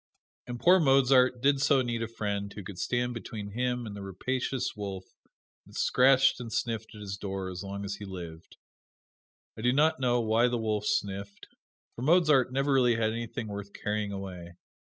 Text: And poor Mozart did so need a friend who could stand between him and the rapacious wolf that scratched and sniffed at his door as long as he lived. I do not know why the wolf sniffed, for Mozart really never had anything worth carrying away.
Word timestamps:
And 0.47 0.59
poor 0.59 0.79
Mozart 0.79 1.43
did 1.43 1.61
so 1.61 1.83
need 1.83 2.01
a 2.01 2.07
friend 2.07 2.51
who 2.51 2.63
could 2.63 2.79
stand 2.79 3.13
between 3.13 3.51
him 3.51 3.85
and 3.85 3.95
the 3.95 4.01
rapacious 4.01 4.75
wolf 4.75 5.05
that 5.67 5.75
scratched 5.75 6.39
and 6.39 6.51
sniffed 6.51 6.95
at 6.95 7.01
his 7.01 7.17
door 7.17 7.51
as 7.51 7.61
long 7.61 7.85
as 7.85 7.97
he 7.97 8.05
lived. 8.05 8.57
I 9.55 9.61
do 9.61 9.71
not 9.71 9.99
know 9.99 10.19
why 10.19 10.47
the 10.47 10.57
wolf 10.57 10.87
sniffed, 10.87 11.45
for 11.95 12.01
Mozart 12.01 12.47
really 12.51 12.93
never 12.95 12.99
had 13.03 13.13
anything 13.13 13.47
worth 13.47 13.73
carrying 13.73 14.11
away. 14.11 14.55